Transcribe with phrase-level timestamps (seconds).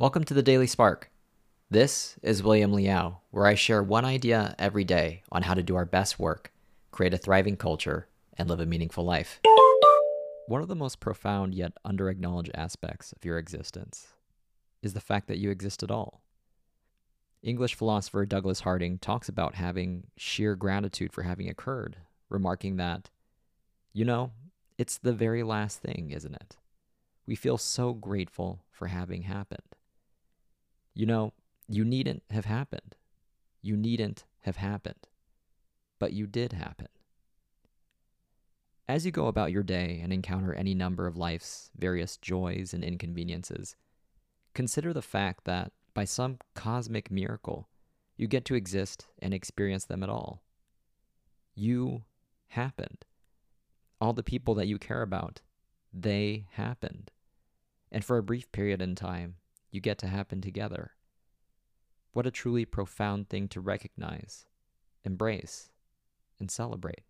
[0.00, 1.10] Welcome to the Daily Spark.
[1.70, 5.74] This is William Liao, where I share one idea every day on how to do
[5.74, 6.52] our best work,
[6.92, 8.06] create a thriving culture,
[8.36, 9.40] and live a meaningful life.
[10.46, 14.06] One of the most profound yet under-acknowledged aspects of your existence
[14.84, 16.22] is the fact that you exist at all.
[17.42, 21.96] English philosopher Douglas Harding talks about having sheer gratitude for having occurred,
[22.28, 23.10] remarking that,
[23.92, 24.30] you know,
[24.78, 26.56] it's the very last thing, isn't it?
[27.26, 29.74] We feel so grateful for having happened.
[30.98, 31.32] You know,
[31.68, 32.96] you needn't have happened.
[33.62, 35.06] You needn't have happened.
[36.00, 36.88] But you did happen.
[38.88, 42.82] As you go about your day and encounter any number of life's various joys and
[42.82, 43.76] inconveniences,
[44.54, 47.68] consider the fact that by some cosmic miracle,
[48.16, 50.42] you get to exist and experience them at all.
[51.54, 52.02] You
[52.48, 53.04] happened.
[54.00, 55.42] All the people that you care about,
[55.94, 57.12] they happened.
[57.92, 59.36] And for a brief period in time,
[59.70, 60.92] you get to happen together.
[62.12, 64.46] What a truly profound thing to recognize,
[65.04, 65.70] embrace,
[66.40, 67.02] and celebrate.